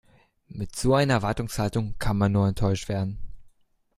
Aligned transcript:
Mit 0.47 0.75
so 0.75 0.95
einer 0.95 1.13
Erwartungshaltung 1.13 1.93
kann 1.99 2.17
man 2.17 2.31
nur 2.31 2.47
enttäuscht 2.47 2.89
werden. 2.89 3.19